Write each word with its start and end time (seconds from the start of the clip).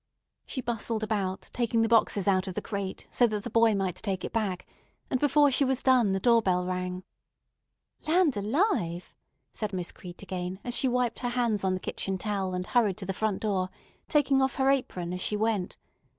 She 0.47 0.61
bustled 0.61 1.03
about, 1.03 1.51
taking 1.53 1.83
the 1.83 1.87
boxes 1.87 2.27
out 2.27 2.47
of 2.47 2.55
the 2.55 2.61
crate 2.63 3.05
so 3.11 3.27
that 3.27 3.43
the 3.43 3.51
boy 3.51 3.75
might 3.75 3.97
take 3.97 4.25
it 4.25 4.33
back; 4.33 4.65
and 5.11 5.19
before 5.19 5.51
she 5.51 5.63
was 5.63 5.83
done 5.83 6.11
the 6.11 6.19
door 6.19 6.41
bell 6.41 6.65
rang. 6.65 7.03
"Land 8.07 8.35
alive!" 8.35 9.13
said 9.53 9.73
Miss 9.73 9.91
Crete 9.91 10.23
again 10.23 10.59
as 10.63 10.73
she 10.73 10.87
wiped 10.87 11.19
her 11.19 11.29
hands 11.29 11.63
on 11.63 11.75
the 11.75 11.79
kitchen 11.79 12.17
towel 12.17 12.55
and 12.55 12.65
hurried 12.65 12.97
to 12.97 13.05
the 13.05 13.13
front 13.13 13.41
door, 13.41 13.69
taking 14.07 14.41
off 14.41 14.55
her 14.55 14.71
apron 14.71 15.13
as 15.13 15.21
she 15.21 15.37
went. 15.37 15.77